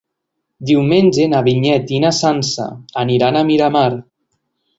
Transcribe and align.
Diumenge 0.69 1.27
na 1.33 1.41
Vinyet 1.47 1.93
i 1.99 1.99
na 2.07 2.11
Sança 2.21 2.67
aniran 3.05 3.39
a 3.39 3.45
Miramar. 3.53 3.87